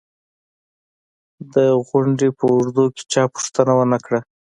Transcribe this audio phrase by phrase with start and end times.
[1.53, 1.55] د
[1.87, 4.19] غونډې په اوږدو کې چا پوښتنه و نه کړه